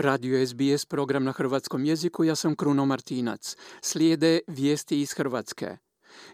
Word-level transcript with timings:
Radio 0.00 0.46
SBS 0.46 0.84
program 0.84 1.24
na 1.24 1.32
hrvatskom 1.32 1.84
jeziku, 1.84 2.24
ja 2.24 2.34
sam 2.34 2.56
Kruno 2.56 2.86
Martinac. 2.86 3.56
Slijede 3.82 4.40
vijesti 4.46 5.00
iz 5.00 5.12
Hrvatske. 5.12 5.76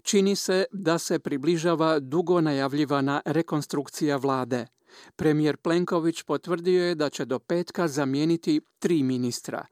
Čini 0.02 0.36
se 0.36 0.64
da 0.72 0.98
se 0.98 1.18
približava 1.18 1.98
dugo 1.98 2.40
najavljivana 2.40 3.20
rekonstrukcija 3.24 4.16
vlade. 4.16 4.66
Premijer 5.16 5.56
Plenković 5.56 6.22
potvrdio 6.22 6.84
je 6.84 6.94
da 6.94 7.10
će 7.10 7.24
do 7.24 7.38
petka 7.38 7.88
zamijeniti 7.88 8.60
tri 8.78 9.02
ministra. 9.02 9.66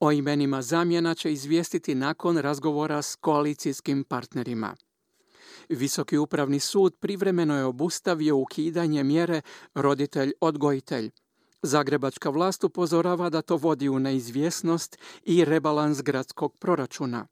O 0.00 0.12
imenima 0.12 0.62
zamjena 0.62 1.14
će 1.14 1.32
izvijestiti 1.32 1.94
nakon 1.94 2.38
razgovora 2.38 3.02
s 3.02 3.16
koalicijskim 3.16 4.04
partnerima. 4.04 4.76
Visoki 5.68 6.18
upravni 6.18 6.60
sud 6.60 6.96
privremeno 7.00 7.56
je 7.56 7.64
obustavio 7.64 8.36
ukidanje 8.36 9.04
mjere 9.04 9.40
roditelj-odgojitelj 9.74 11.10
Zagrebačka 11.62 12.30
vlast 12.30 12.64
upozorava 12.64 13.30
da 13.30 13.42
to 13.42 13.56
vodi 13.56 13.88
u 13.88 13.98
neizvjesnost 13.98 14.98
i 15.22 15.44
rebalans 15.44 16.02
gradskog 16.02 16.56
proračuna. 16.58 17.26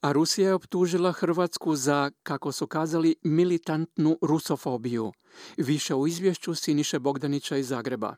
A 0.00 0.12
Rusija 0.12 0.48
je 0.48 0.54
optužila 0.54 1.12
Hrvatsku 1.12 1.76
za, 1.76 2.10
kako 2.22 2.52
su 2.52 2.66
kazali, 2.66 3.16
militantnu 3.22 4.18
rusofobiju. 4.22 5.12
Više 5.56 5.94
u 5.94 6.06
izvješću 6.06 6.54
Siniše 6.54 6.98
Bogdanića 6.98 7.56
iz 7.56 7.68
Zagreba. 7.68 8.16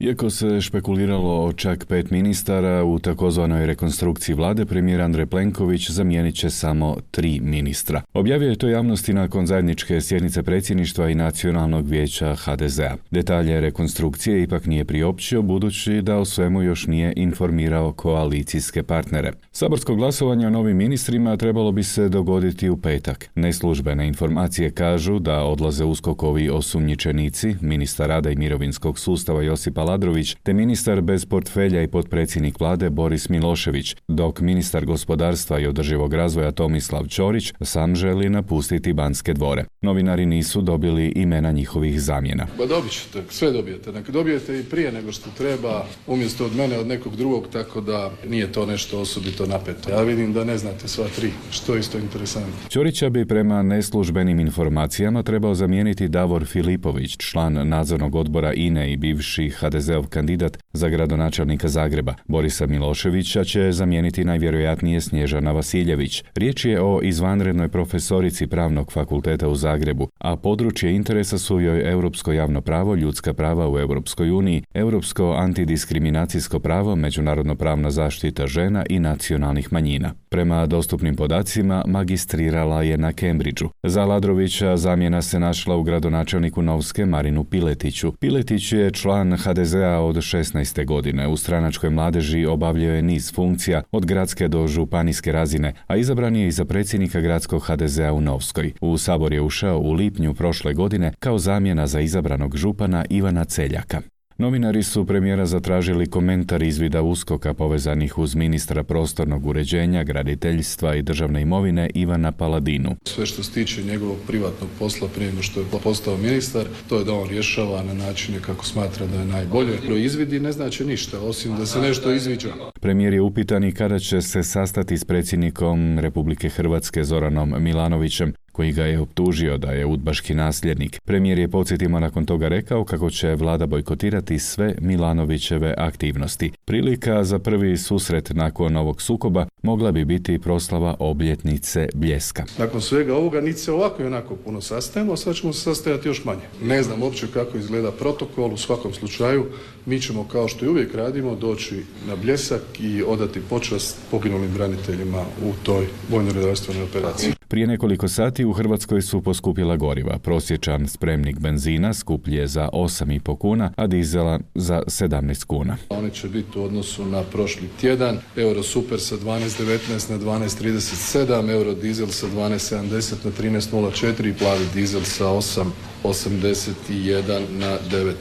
Iako 0.00 0.30
se 0.30 0.60
špekuliralo 0.60 1.44
o 1.44 1.52
čak 1.52 1.84
pet 1.86 2.10
ministara, 2.10 2.84
u 2.84 2.98
takozvanoj 2.98 3.66
rekonstrukciji 3.66 4.34
vlade 4.34 4.66
premijer 4.66 5.00
Andrej 5.00 5.26
Plenković 5.26 5.90
zamijenit 5.90 6.34
će 6.34 6.50
samo 6.50 6.96
tri 7.10 7.40
ministra. 7.40 8.02
Objavio 8.12 8.50
je 8.50 8.56
to 8.56 8.68
javnosti 8.68 9.14
nakon 9.14 9.46
zajedničke 9.46 10.00
sjednice 10.00 10.42
predsjedništva 10.42 11.10
i 11.10 11.14
nacionalnog 11.14 11.86
vijeća 11.86 12.34
HDZ-a. 12.34 12.96
Detalje 13.10 13.60
rekonstrukcije 13.60 14.42
ipak 14.42 14.66
nije 14.66 14.84
priopćio, 14.84 15.42
budući 15.42 16.02
da 16.02 16.16
o 16.16 16.24
svemu 16.24 16.62
još 16.62 16.86
nije 16.86 17.12
informirao 17.16 17.92
koalicijske 17.92 18.82
partnere. 18.82 19.32
Saborsko 19.52 19.94
glasovanje 19.94 20.46
o 20.46 20.50
novim 20.50 20.76
ministrima 20.76 21.36
trebalo 21.36 21.72
bi 21.72 21.82
se 21.82 22.08
dogoditi 22.08 22.68
u 22.68 22.76
petak. 22.76 23.30
Neslužbene 23.34 24.08
informacije 24.08 24.70
kažu 24.70 25.18
da 25.18 25.44
odlaze 25.44 25.84
uskokovi 25.84 26.50
osumnjičenici, 26.50 27.54
ministar 27.60 28.08
rada 28.08 28.30
i 28.30 28.36
mirovinskog 28.36 28.98
sustava 28.98 29.42
Josipa 29.42 29.87
Aladrović 29.88 30.36
te 30.42 30.52
ministar 30.52 31.00
bez 31.00 31.24
portfelja 31.24 31.82
i 31.82 31.88
potpredsjednik 31.88 32.60
vlade 32.60 32.90
Boris 32.90 33.28
Milošević, 33.28 33.96
dok 34.08 34.40
ministar 34.40 34.84
gospodarstva 34.84 35.58
i 35.58 35.66
održivog 35.66 36.14
razvoja 36.14 36.50
Tomislav 36.50 37.06
Ćorić 37.06 37.52
sam 37.60 37.96
želi 37.96 38.28
napustiti 38.28 38.92
Banske 38.92 39.34
dvore. 39.34 39.64
Novinari 39.82 40.26
nisu 40.26 40.60
dobili 40.62 41.12
imena 41.16 41.52
njihovih 41.52 42.00
zamjena. 42.00 42.46
Ba 42.58 42.66
dobit 42.66 42.92
ćete, 42.92 43.22
sve 43.28 43.52
dobijete. 43.52 43.92
Dakle, 43.92 44.12
dobijete 44.12 44.60
i 44.60 44.64
prije 44.64 44.92
nego 44.92 45.12
što 45.12 45.30
treba, 45.38 45.86
umjesto 46.06 46.44
od 46.44 46.56
mene, 46.56 46.78
od 46.78 46.86
nekog 46.86 47.16
drugog, 47.16 47.48
tako 47.52 47.80
da 47.80 48.10
nije 48.28 48.52
to 48.52 48.66
nešto 48.66 49.00
osobito 49.00 49.46
napeto. 49.46 49.90
Ja 49.90 50.02
vidim 50.02 50.32
da 50.32 50.44
ne 50.44 50.58
znate 50.58 50.88
sva 50.88 51.06
tri, 51.16 51.30
što 51.50 51.74
je 51.74 51.80
isto 51.80 51.98
interesantno. 51.98 52.68
Ćorića 52.70 53.10
bi 53.10 53.26
prema 53.26 53.62
neslužbenim 53.62 54.40
informacijama 54.40 55.22
trebao 55.22 55.54
zamijeniti 55.54 56.08
Davor 56.08 56.46
Filipović, 56.46 57.16
član 57.16 57.68
nadzornog 57.68 58.14
odbora 58.14 58.52
INE 58.52 58.92
i 58.92 58.96
bivši 58.96 59.48
HDZ 59.48 59.77
HDZ-ov 59.78 60.06
kandidat 60.08 60.58
za 60.72 60.88
gradonačelnika 60.88 61.68
Zagreba. 61.68 62.14
Borisa 62.26 62.66
Miloševića 62.66 63.44
će 63.44 63.72
zamijeniti 63.72 64.24
najvjerojatnije 64.24 65.00
Snježana 65.00 65.52
Vasiljević. 65.52 66.24
Riječ 66.34 66.64
je 66.64 66.82
o 66.82 67.00
izvanrednoj 67.02 67.68
profesorici 67.68 68.46
Pravnog 68.46 68.92
fakulteta 68.92 69.48
u 69.48 69.54
Zagrebu, 69.54 70.08
a 70.18 70.36
područje 70.36 70.94
interesa 70.94 71.38
su 71.38 71.60
joj 71.60 71.90
europsko 71.90 72.32
javno 72.32 72.60
pravo, 72.60 72.94
ljudska 72.94 73.34
prava 73.34 73.70
u 73.70 73.78
Europskoj 73.78 74.30
uniji, 74.30 74.62
europsko 74.74 75.34
antidiskriminacijsko 75.38 76.58
pravo, 76.58 76.96
međunarodno 76.96 77.54
pravna 77.54 77.90
zaštita 77.90 78.46
žena 78.46 78.84
i 78.88 78.98
nacionalnih 78.98 79.72
manjina. 79.72 80.14
Prema 80.28 80.66
dostupnim 80.66 81.16
podacima, 81.16 81.84
magistrirala 81.86 82.82
je 82.82 82.98
na 82.98 83.12
Cambridgeu. 83.12 83.68
Za 83.82 84.04
Ladrovića 84.04 84.76
zamjena 84.76 85.22
se 85.22 85.40
našla 85.40 85.76
u 85.76 85.82
gradonačelniku 85.82 86.62
Novske 86.62 87.06
Marinu 87.06 87.44
Piletiću. 87.44 88.12
Piletić 88.12 88.72
je 88.72 88.90
član 88.90 89.36
HDZ-a 89.68 90.00
od 90.00 90.16
16. 90.16 90.84
godine. 90.84 91.28
U 91.28 91.36
stranačkoj 91.36 91.90
mladeži 91.90 92.46
obavljao 92.46 92.94
je 92.94 93.02
niz 93.02 93.32
funkcija 93.34 93.82
od 93.92 94.06
gradske 94.06 94.48
do 94.48 94.66
županijske 94.66 95.32
razine, 95.32 95.74
a 95.86 95.96
izabran 95.96 96.36
je 96.36 96.48
i 96.48 96.50
za 96.50 96.64
predsjednika 96.64 97.20
gradskog 97.20 97.62
HDZ-a 97.66 98.12
u 98.12 98.20
Novskoj. 98.20 98.72
U 98.80 98.98
sabor 98.98 99.32
je 99.32 99.40
ušao 99.40 99.78
u 99.78 99.92
lipnju 99.92 100.34
prošle 100.34 100.74
godine 100.74 101.12
kao 101.18 101.38
zamjena 101.38 101.86
za 101.86 102.00
izabranog 102.00 102.56
župana 102.56 103.04
Ivana 103.10 103.44
Celjaka. 103.44 104.00
Novinari 104.40 104.82
su 104.82 105.06
premijera 105.06 105.46
zatražili 105.46 106.06
komentar 106.06 106.62
izvida 106.62 107.02
uskoka 107.02 107.54
povezanih 107.54 108.18
uz 108.18 108.34
ministra 108.34 108.82
prostornog 108.82 109.46
uređenja, 109.46 110.04
graditeljstva 110.04 110.94
i 110.94 111.02
državne 111.02 111.42
imovine 111.42 111.90
Ivana 111.94 112.32
Paladinu. 112.32 112.96
Sve 113.04 113.26
što 113.26 113.42
se 113.42 113.52
tiče 113.52 113.82
njegovog 113.84 114.16
privatnog 114.26 114.70
posla 114.78 115.08
prije 115.14 115.30
nego 115.30 115.42
što 115.42 115.60
je 115.60 115.66
postao 115.82 116.16
ministar, 116.16 116.64
to 116.88 116.98
je 116.98 117.04
da 117.04 117.12
on 117.12 117.28
rješava 117.28 117.82
na 117.82 117.94
načine 117.94 118.38
kako 118.40 118.64
smatra 118.64 119.06
da 119.06 119.20
je 119.20 119.26
najbolje. 119.26 119.76
Pro 119.86 119.96
izvidi 119.96 120.40
ne 120.40 120.52
znači 120.52 120.84
ništa, 120.84 121.20
osim 121.20 121.56
da 121.56 121.66
se 121.66 121.80
nešto 121.80 122.12
izviđa. 122.12 122.48
Premijer 122.80 123.14
je 123.14 123.20
upitan 123.20 123.64
i 123.64 123.72
kada 123.72 123.98
će 123.98 124.22
se 124.22 124.42
sastati 124.42 124.98
s 124.98 125.04
predsjednikom 125.04 125.98
Republike 125.98 126.48
Hrvatske 126.48 127.04
Zoranom 127.04 127.54
Milanovićem 127.58 128.34
koji 128.58 128.72
ga 128.72 128.84
je 128.84 129.00
optužio 129.00 129.58
da 129.58 129.70
je 129.70 129.86
udbaški 129.86 130.34
nasljednik. 130.34 131.00
Premijer 131.04 131.38
je 131.38 131.48
podsjetimo 131.48 132.00
nakon 132.00 132.26
toga 132.26 132.48
rekao 132.48 132.84
kako 132.84 133.10
će 133.10 133.34
vlada 133.34 133.66
bojkotirati 133.66 134.38
sve 134.38 134.74
Milanovićeve 134.80 135.74
aktivnosti. 135.78 136.52
Prilika 136.64 137.24
za 137.24 137.38
prvi 137.38 137.76
susret 137.76 138.30
nakon 138.34 138.76
ovog 138.76 139.02
sukoba 139.02 139.46
mogla 139.62 139.92
bi 139.92 140.04
biti 140.04 140.38
proslava 140.38 140.96
obljetnice 140.98 141.88
Bljeska. 141.94 142.44
Nakon 142.58 142.80
svega 142.80 143.16
ovoga 143.16 143.40
niti 143.40 143.58
se 143.58 143.72
ovako 143.72 144.02
i 144.02 144.06
onako 144.06 144.36
puno 144.36 144.60
sastajemo, 144.60 145.12
a 145.12 145.16
sad 145.16 145.34
ćemo 145.34 145.52
se 145.52 145.60
sastajati 145.60 146.08
još 146.08 146.24
manje. 146.24 146.46
Ne 146.62 146.82
znam 146.82 147.02
uopće 147.02 147.26
kako 147.34 147.58
izgleda 147.58 147.90
protokol, 147.90 148.52
u 148.52 148.56
svakom 148.56 148.92
slučaju 148.92 149.46
mi 149.86 150.00
ćemo 150.00 150.24
kao 150.24 150.48
što 150.48 150.64
i 150.64 150.68
uvijek 150.68 150.94
radimo 150.94 151.34
doći 151.34 151.82
na 152.06 152.16
Bljesak 152.16 152.62
i 152.80 153.02
odati 153.02 153.40
počast 153.50 153.96
poginulim 154.10 154.50
braniteljima 154.54 155.24
u 155.44 155.52
toj 155.62 155.86
vojno-redarstvenoj 156.10 156.82
operaciji. 156.82 157.37
Prije 157.48 157.66
nekoliko 157.66 158.08
sati 158.08 158.44
u 158.44 158.52
Hrvatskoj 158.52 159.02
su 159.02 159.22
poskupila 159.22 159.76
goriva. 159.76 160.18
Prosječan 160.18 160.88
spremnik 160.88 161.38
benzina 161.38 161.94
skuplje 161.94 162.46
za 162.46 162.68
8,5 162.72 163.38
kuna, 163.38 163.72
a 163.76 163.86
dizela 163.86 164.40
za 164.54 164.82
17 164.86 165.44
kuna. 165.44 165.76
Oni 165.88 166.10
će 166.10 166.28
biti 166.28 166.58
u 166.58 166.62
odnosu 166.62 167.06
na 167.06 167.22
prošli 167.22 167.68
tjedan. 167.80 168.18
Euro 168.36 168.62
super 168.62 169.00
sa 169.00 169.16
12,19 169.16 170.10
na 170.10 170.18
12,37, 170.18 171.50
euro 171.50 171.74
dizel 171.74 172.08
sa 172.08 172.26
12,70 172.26 173.14
na 173.24 173.30
13,04 173.30 174.30
i 174.30 174.34
plavi 174.34 174.64
dizel 174.74 175.02
sa 175.02 175.24
8,81 175.24 177.50
na 177.50 177.78
9,15 177.90 178.14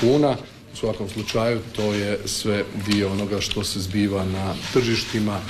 kuna. 0.00 0.36
U 0.72 0.76
svakom 0.76 1.08
slučaju 1.08 1.60
to 1.76 1.94
je 1.94 2.18
sve 2.24 2.64
dio 2.86 3.12
onoga 3.12 3.40
što 3.40 3.64
se 3.64 3.80
zbiva 3.80 4.24
na 4.24 4.54
tržištima 4.72 5.40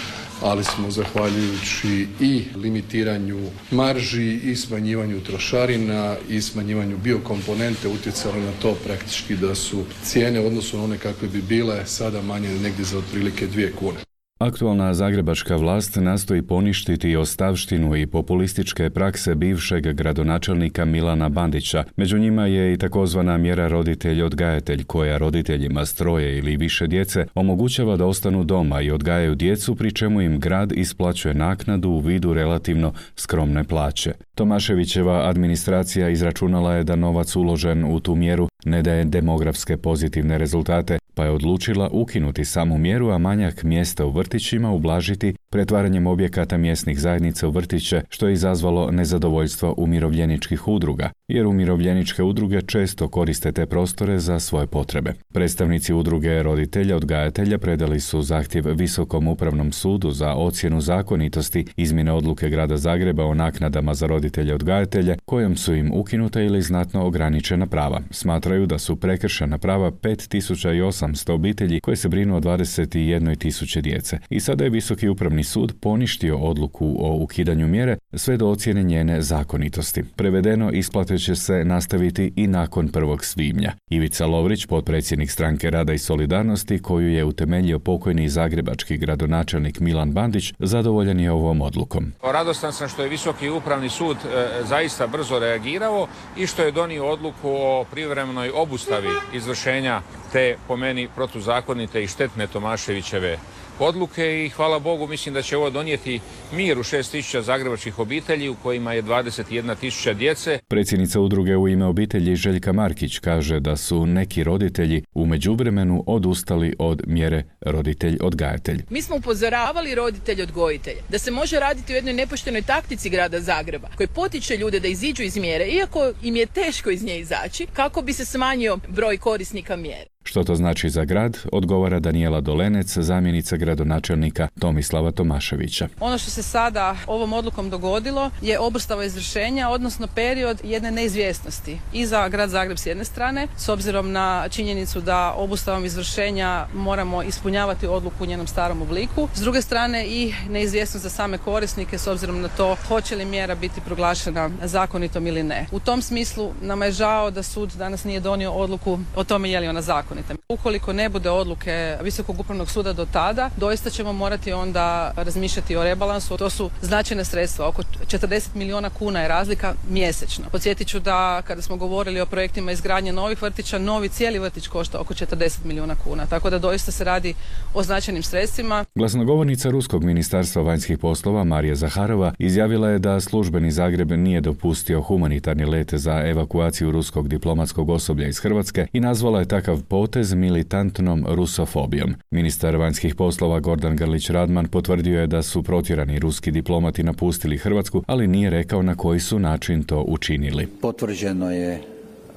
ali 0.43 0.65
smo 0.65 0.91
zahvaljujući 0.91 2.07
i 2.21 2.45
limitiranju 2.57 3.51
marži 3.71 4.35
i 4.35 4.57
smanjivanju 4.57 5.21
trošarina 5.21 6.17
i 6.29 6.41
smanjivanju 6.41 6.99
biokomponente 6.99 7.89
utjecali 7.89 8.41
na 8.41 8.53
to 8.63 8.75
praktički 8.85 9.37
da 9.37 9.55
su 9.55 9.85
cijene 10.05 10.41
na 10.41 10.83
one 10.83 10.99
kakve 10.99 11.29
bi 11.29 11.43
bile 11.43 11.87
sada 11.87 12.23
manje 12.23 12.49
negdje 12.49 12.85
za 12.85 12.99
otprilike 12.99 13.47
dvije 13.47 13.73
kune. 13.73 14.08
Aktualna 14.39 14.95
zagrebačka 14.95 15.57
vlast 15.57 15.97
nastoji 15.97 16.43
poništiti 16.43 17.17
ostavštinu 17.17 17.97
i 17.97 18.07
populističke 18.07 18.91
prakse 18.91 19.35
bivšeg 19.35 19.93
gradonačelnika 19.93 20.85
Milana 20.85 21.29
Bandića. 21.29 21.85
Među 21.97 22.19
njima 22.19 22.47
je 22.47 22.73
i 22.73 22.77
takozvana 22.77 23.39
mjera 23.39 23.69
roditelj-odgajatelj 23.69 24.85
koja 24.85 25.19
roditeljima 25.19 25.87
stroje 25.87 26.39
ili 26.39 26.57
više 26.57 26.87
djece 26.87 27.27
omogućava 27.35 27.97
da 27.97 28.07
ostanu 28.07 28.45
doma 28.45 28.81
i 28.81 28.91
odgajaju 28.91 29.35
djecu 29.35 29.75
pri 29.75 29.93
čemu 29.93 30.21
im 30.21 30.41
grad 30.41 30.73
isplaćuje 30.73 31.35
naknadu 31.35 31.89
u 31.89 31.99
vidu 31.99 32.35
relativno 32.35 32.93
skromne 33.17 33.65
plaće. 33.65 34.13
Tomaševićeva 34.35 35.29
administracija 35.29 36.09
izračunala 36.09 36.75
je 36.75 36.85
da 36.85 36.97
novac 36.97 37.37
uložen 37.37 37.85
u 37.85 38.01
tu 38.01 38.15
mjeru 38.15 38.49
ne 38.65 38.83
daje 38.83 39.05
demografske 39.05 39.77
pozitivne 39.77 40.39
rezultate, 40.39 40.99
pa 41.15 41.25
je 41.25 41.31
odlučila 41.31 41.89
ukinuti 41.93 42.45
samu 42.45 42.79
mjeru, 42.79 43.11
a 43.11 43.19
manjak 43.19 43.63
mjesta 43.63 44.07
u 44.07 44.11
vrtićima 44.29 44.73
ublažiti 44.73 45.35
pretvaranjem 45.51 46.07
objekata 46.07 46.57
mjesnih 46.57 47.01
zajednica 47.01 47.49
u 47.49 47.51
vrtiće, 47.51 48.03
što 48.09 48.29
je 48.29 48.33
izazvalo 48.33 48.91
nezadovoljstvo 48.91 49.75
umirovljeničkih 49.77 50.69
udruga, 50.69 51.11
jer 51.29 51.47
umirovljeničke 51.47 52.23
udruge 52.23 52.63
često 52.63 53.09
koriste 53.09 53.53
te 53.53 53.67
prostore 53.67 54.19
za 54.19 54.39
svoje 54.41 54.67
potrebe. 54.67 55.13
Predstavnici 55.33 55.95
udruge 55.95 56.43
roditelja 56.43 56.97
odgajatelja 56.97 57.59
predali 57.59 58.01
su 58.01 58.23
zahtjev 58.23 58.65
Visokom 58.75 59.29
upravnom 59.29 59.73
sudu 59.73 60.11
za 60.11 60.35
ocjenu 60.35 60.81
zakonitosti 60.81 61.65
izmjene 61.77 62.13
odluke 62.13 62.51
grada 62.51 62.77
Zagreba 62.77 63.25
o 63.25 63.35
naknadama 63.35 63.95
za 63.95 64.07
roditelje 64.07 64.55
odgajatelje, 64.55 65.17
kojom 65.25 65.57
su 65.57 65.75
im 65.75 65.93
ukinuta 65.95 66.41
ili 66.41 66.63
znatno 66.63 67.07
ograničena 67.07 67.67
prava. 67.67 68.01
Smatraju 68.11 68.67
da 68.67 68.79
su 68.79 68.97
prekršena 68.97 69.59
prava 69.59 69.91
5800 69.91 71.33
obitelji 71.33 71.81
koje 71.81 71.97
se 71.97 72.09
brinu 72.09 72.37
o 72.37 72.41
21.000 72.41 73.81
djece. 73.81 74.19
I 74.31 74.41
sada 74.41 74.65
je 74.65 74.71
Visoki 74.71 75.09
upravni 75.09 75.38
sud 75.45 75.75
poništio 75.81 76.37
odluku 76.37 76.97
o 76.99 77.17
ukidanju 77.23 77.67
mjere 77.67 77.97
sve 78.15 78.37
do 78.37 78.49
ocjene 78.49 78.83
njene 78.83 79.23
zakonitosti. 79.23 80.05
Prevedeno, 80.17 80.71
isplate 80.71 81.19
će 81.19 81.37
se 81.37 81.65
nastaviti 81.65 82.33
i 82.37 82.47
nakon 82.47 82.89
1. 82.89 83.23
svibnja. 83.23 83.73
Ivica 83.91 84.27
Lovrić, 84.27 84.67
potpredsjednik 84.67 85.31
stranke 85.31 85.71
Rada 85.71 85.93
i 85.93 85.99
Solidarnosti, 85.99 86.83
koju 86.83 87.13
je 87.13 87.25
utemeljio 87.25 87.79
pokojni 87.79 88.29
zagrebački 88.29 88.97
gradonačelnik 88.97 89.81
Milan 89.81 90.13
Bandić, 90.13 90.53
zadovoljan 90.59 91.21
je 91.21 91.33
ovom 91.33 91.61
odlukom. 91.61 92.13
Radostan 92.23 92.73
sam 92.73 92.89
što 92.89 93.03
je 93.03 93.09
Visoki 93.09 93.49
upravni 93.49 93.89
sud 93.89 94.17
e, 94.17 94.49
zaista 94.65 95.07
brzo 95.07 95.39
reagirao 95.39 96.07
i 96.37 96.47
što 96.47 96.63
je 96.63 96.73
donio 96.73 97.07
odluku 97.07 97.51
o 97.51 97.85
privremenoj 97.91 98.51
obustavi 98.55 99.09
izvršenja 99.33 100.01
te 100.33 100.57
po 100.69 100.77
meni 100.77 101.09
protuzakonite 101.15 102.03
i 102.03 102.07
štetne 102.07 102.47
Tomaševićeve 102.47 103.39
odluke 103.81 104.45
i 104.45 104.49
hvala 104.49 104.79
Bogu 104.79 105.07
mislim 105.07 105.35
da 105.35 105.43
će 105.43 105.57
ovo 105.57 105.71
donijeti 105.71 106.21
mir 106.53 106.79
u 106.79 106.83
6000 106.83 107.41
zagrebačkih 107.41 107.99
obitelji 107.99 108.49
u 108.49 108.55
kojima 108.63 108.93
je 108.93 109.03
21.000 109.03 110.15
djece. 110.15 110.59
Predsjednica 110.69 111.21
udruge 111.21 111.57
u 111.57 111.69
ime 111.69 111.85
obitelji 111.85 112.37
Željka 112.37 112.73
Markić 112.73 113.19
kaže 113.19 113.61
da 113.61 113.77
su 113.77 114.07
neki 114.07 114.45
roditelji 114.45 115.03
u 115.15 115.27
međuvremenu 115.27 116.05
odustali 116.07 116.75
od 116.79 117.03
mjere 117.07 117.45
roditelj 117.61 118.19
odgajatelj. 118.21 118.83
Mi 118.91 119.03
smo 119.03 119.17
upozoravali 119.17 119.95
roditelj 119.95 120.43
odgojitelj 120.43 120.97
da 121.09 121.19
se 121.19 121.31
može 121.31 121.61
raditi 121.61 121.93
u 121.93 121.97
jednoj 121.97 122.15
nepoštenoj 122.15 122.63
taktici 122.63 123.11
grada 123.11 123.41
Zagreba 123.41 123.89
koji 123.97 124.07
potiče 124.07 124.57
ljude 124.57 124.81
da 124.81 124.89
iziđu 124.89 125.23
iz 125.23 125.37
mjere 125.37 125.65
iako 125.65 126.13
im 126.23 126.37
je 126.37 126.47
teško 126.47 126.91
iz 126.91 127.05
nje 127.05 127.19
izaći 127.19 127.67
kako 127.73 128.03
bi 128.03 128.13
se 128.13 128.25
smanjio 128.25 128.79
broj 128.89 129.19
korisnika 129.19 129.77
mjere. 129.77 130.18
Što 130.29 130.45
to 130.45 130.55
znači 130.55 130.91
za 130.91 131.05
grad, 131.05 131.39
odgovara 131.53 132.01
Daniela 132.01 132.41
Dolenec, 132.41 132.99
zamjenica 132.99 133.57
gradonačelnika 133.57 134.49
Tomislava 134.61 135.11
Tomaševića. 135.11 135.89
Ono 136.01 136.19
što 136.19 136.31
se 136.31 136.43
sada 136.43 136.97
ovom 137.07 137.33
odlukom 137.33 137.71
dogodilo 137.71 138.31
je 138.43 138.59
obustava 138.59 139.05
izvršenja, 139.05 139.69
odnosno 139.69 140.07
period 140.15 140.61
jedne 140.65 140.91
neizvjesnosti 140.91 141.79
i 141.93 142.07
za 142.07 142.29
grad 142.29 142.51
Zagreb 142.51 142.79
s 142.79 142.87
jedne 142.87 143.05
strane, 143.05 143.47
s 143.57 143.69
obzirom 143.69 144.13
na 144.13 144.49
činjenicu 144.49 145.01
da 145.01 145.35
obustavom 145.37 145.85
izvršenja 145.85 146.67
moramo 146.75 147.23
ispunjavati 147.23 147.87
odluku 147.87 148.25
u 148.25 148.27
njenom 148.27 148.47
starom 148.47 148.83
obliku. 148.83 149.29
S 149.35 149.41
druge 149.41 149.63
strane 149.63 150.07
i 150.07 150.35
neizvjesnost 150.51 151.03
za 151.03 151.11
same 151.11 151.39
korisnike 151.39 151.99
s 151.99 152.07
obzirom 152.07 152.41
na 152.41 152.49
to 152.49 152.77
hoće 152.89 153.17
li 153.17 153.25
mjera 153.25 153.55
biti 153.55 153.81
proglašena 153.81 154.51
zakonitom 154.65 155.27
ili 155.27 155.43
ne. 155.43 155.67
U 155.73 155.81
tom 155.81 156.03
smislu 156.03 156.53
nama 156.63 156.85
je 156.85 156.93
žao 156.93 157.31
da 157.31 157.43
sud 157.43 157.73
danas 157.73 158.05
nije 158.05 158.21
donio 158.21 158.53
odluku 158.53 158.99
o 159.17 159.25
tome 159.25 159.51
je 159.51 159.61
li 159.61 159.69
ona 159.69 159.83
zakonita. 160.23 160.43
Ukoliko 160.49 160.93
ne 160.93 161.09
bude 161.09 161.31
odluke 161.31 161.97
Visokog 162.03 162.41
upravnog 162.41 162.71
suda 162.71 162.93
do 162.93 163.07
tada, 163.13 163.51
doista 163.57 163.91
ćemo 163.91 164.13
morati 164.13 164.53
onda 164.53 165.13
razmišljati 165.17 165.77
o 165.77 165.85
rebalansu. 165.85 166.37
To 166.37 166.51
su 166.51 166.71
značajne 166.83 167.25
sredstva, 167.25 167.69
oko 167.69 167.83
40 167.83 168.49
milijuna 168.55 168.91
kuna 168.91 169.21
je 169.21 169.29
razlika 169.29 169.75
mjesečno. 169.91 170.45
Podsjetit 170.53 170.89
ću 170.89 171.01
da 171.01 171.43
kada 171.43 171.63
smo 171.63 171.77
govorili 171.77 172.21
o 172.21 172.27
projektima 172.27 172.73
izgradnje 172.73 173.13
novih 173.13 173.43
vrtića, 173.43 173.79
novi 173.79 174.09
cijeli 174.09 174.39
vrtić 174.39 174.67
košta 174.67 175.01
oko 175.01 175.15
40 175.15 175.65
milijuna 175.65 175.95
kuna, 176.05 176.27
tako 176.27 176.51
da 176.51 176.59
doista 176.59 176.93
se 176.93 177.05
radi 177.05 177.35
o 177.75 177.83
značajnim 177.83 178.23
sredstvima. 178.23 178.85
Glasnogovornica 178.95 179.71
Ruskog 179.71 180.05
ministarstva 180.05 180.63
vanjskih 180.63 180.99
poslova 180.99 181.45
Marija 181.45 181.75
Zaharova 181.75 182.33
izjavila 182.39 182.89
je 182.89 182.99
da 182.99 183.21
službeni 183.21 183.71
Zagreb 183.71 184.11
nije 184.11 184.41
dopustio 184.41 185.01
humanitarni 185.01 185.65
let 185.65 185.95
za 185.95 186.23
evakuaciju 186.27 186.91
ruskog 186.91 187.29
diplomatskog 187.29 187.91
osoblja 187.91 188.29
iz 188.29 188.39
Hrvatske 188.39 188.87
i 188.93 189.01
nazvala 189.01 189.39
je 189.39 189.49
takav 189.49 189.83
potez 190.09 190.35
militantnom 190.35 191.25
rusofobijom. 191.29 192.15
Ministar 192.31 192.77
vanjskih 192.77 193.15
poslova 193.15 193.61
Gordan 193.61 193.97
Grlić 193.97 194.31
Radman 194.31 194.69
potvrdio 194.69 195.21
je 195.21 195.27
da 195.27 195.43
su 195.43 195.63
protjerani 195.63 196.19
ruski 196.19 196.51
diplomati 196.51 197.03
napustili 197.03 197.59
Hrvatsku, 197.59 198.03
ali 198.07 198.27
nije 198.27 198.51
rekao 198.51 198.83
na 198.83 198.95
koji 198.95 199.21
su 199.21 199.39
način 199.39 199.85
to 199.85 200.05
učinili. 200.09 200.67
Potvrđeno 200.67 201.51
je 201.51 201.83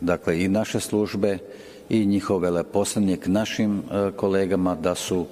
dakle 0.02 0.44
i 0.44 0.48
naše 0.48 0.80
službe 0.80 1.38
i 1.90 2.06
njihov 2.06 2.40
veleposlanik 2.40 3.28
našim 3.28 3.78
e, 3.80 4.12
kolegama 4.16 4.76
da 4.76 4.96
su 4.96 5.26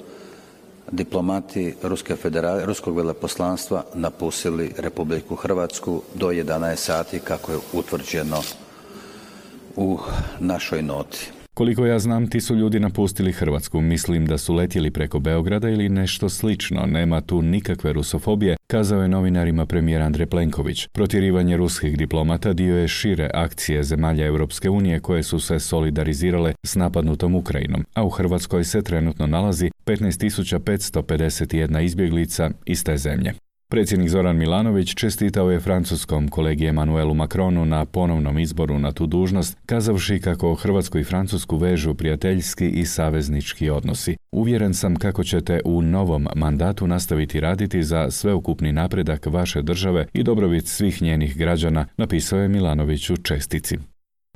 diplomati 0.92 1.74
Ruske 1.84 2.16
federacije, 2.16 2.66
Ruskog 2.66 2.98
veleposlanstva 2.98 3.84
napustili 3.94 4.72
Republiku 4.78 5.36
Hrvatsku 5.36 6.02
do 6.16 6.28
11 6.28 6.76
sati 6.76 7.20
kako 7.20 7.52
je 7.52 7.58
utvrđeno 7.74 8.42
u 9.76 10.00
našoj 10.40 10.82
noti. 10.82 11.39
Koliko 11.60 11.86
ja 11.86 12.00
znam, 12.00 12.28
ti 12.28 12.42
su 12.42 12.56
ljudi 12.56 12.80
napustili 12.80 13.32
Hrvatsku. 13.32 13.82
Mislim 13.82 14.26
da 14.26 14.38
su 14.38 14.54
letjeli 14.54 14.92
preko 14.92 15.20
Beograda 15.20 15.70
ili 15.70 15.90
nešto 15.90 16.30
slično. 16.30 16.86
Nema 16.86 17.22
tu 17.22 17.42
nikakve 17.42 17.94
rusofobije, 17.94 18.58
kazao 18.68 19.02
je 19.02 19.08
novinarima 19.08 19.66
premijer 19.66 20.02
Andrej 20.02 20.26
Plenković. 20.28 20.88
Protjerivanje 20.88 21.58
ruskih 21.58 21.98
diplomata 21.98 22.54
dio 22.54 22.78
je 22.78 22.88
šire 22.88 23.30
akcije 23.34 23.84
zemalja 23.84 24.26
Europske 24.26 24.70
unije 24.70 25.00
koje 25.00 25.24
su 25.24 25.40
se 25.40 25.60
solidarizirale 25.60 26.54
s 26.64 26.76
napadnutom 26.76 27.36
Ukrajinom, 27.36 27.86
a 27.94 28.04
u 28.04 28.10
Hrvatskoj 28.10 28.64
se 28.64 28.82
trenutno 28.82 29.28
nalazi 29.28 29.72
15.551 29.86 31.84
izbjeglica 31.84 32.52
iz 32.66 32.84
te 32.84 32.98
zemlje. 32.98 33.34
Predsjednik 33.72 34.10
Zoran 34.10 34.38
Milanović 34.38 34.96
čestitao 34.96 35.52
je 35.52 35.60
francuskom 35.60 36.28
kolegi 36.28 36.66
Emanuelu 36.66 37.14
Macronu 37.14 37.66
na 37.66 37.86
ponovnom 37.86 38.40
izboru 38.40 38.80
na 38.80 38.92
tu 38.92 39.06
dužnost, 39.06 39.58
kazavši 39.66 40.20
kako 40.20 40.56
Hrvatsku 40.56 40.98
i 41.00 41.04
Francusku 41.04 41.58
vežu 41.58 41.94
prijateljski 41.94 42.70
i 42.70 42.86
saveznički 42.86 43.70
odnosi. 43.70 44.18
Uvjeren 44.32 44.74
sam 44.74 44.96
kako 44.96 45.24
ćete 45.24 45.62
u 45.66 45.82
novom 45.82 46.28
mandatu 46.36 46.88
nastaviti 46.88 47.40
raditi 47.40 47.84
za 47.84 48.12
sveukupni 48.12 48.72
napredak 48.72 49.26
vaše 49.26 49.62
države 49.62 50.06
i 50.14 50.24
dobrobit 50.24 50.68
svih 50.68 51.02
njenih 51.02 51.38
građana, 51.38 51.86
napisao 51.98 52.40
je 52.40 52.48
Milanović 52.48 53.10
u 53.10 53.18
čestici. 53.18 53.78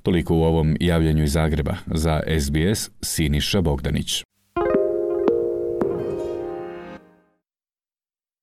Toliko 0.03 0.36
u 0.36 0.44
ovom 0.44 0.77
javljanju 0.79 1.24
iz 1.24 1.31
Zagreba. 1.31 1.75
Za 1.86 2.21
SBS 2.39 2.89
Siniša 3.01 3.62
Bogdanić. 3.62 4.24